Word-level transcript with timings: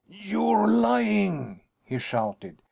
"You're 0.09 0.65
lying!" 0.65 1.61
he 1.83 1.99
shouted. 1.99 2.57